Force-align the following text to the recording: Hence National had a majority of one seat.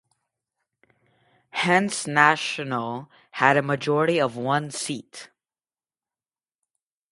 Hence 1.51 2.07
National 2.07 3.11
had 3.33 3.55
a 3.55 3.61
majority 3.61 4.19
of 4.19 4.35
one 4.35 4.71
seat. 4.71 5.29